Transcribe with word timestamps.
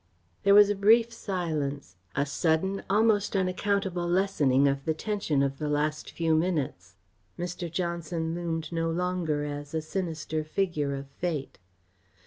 There 0.41 0.55
was 0.55 0.71
a 0.71 0.75
brief 0.75 1.13
silence; 1.13 1.95
a 2.15 2.25
sudden, 2.25 2.81
almost 2.89 3.35
unaccountable 3.35 4.07
lessening 4.07 4.67
of 4.67 4.83
the 4.85 4.95
tension 4.95 5.43
of 5.43 5.59
the 5.59 5.69
last 5.69 6.09
few 6.13 6.33
minutes. 6.33 6.95
Mr. 7.37 7.71
Johnson 7.71 8.33
loomed 8.33 8.71
no 8.71 8.89
longer 8.89 9.43
as 9.43 9.75
a 9.75 9.81
sinister 9.83 10.43
figure 10.43 10.95
of 10.95 11.05
fate. 11.07 11.59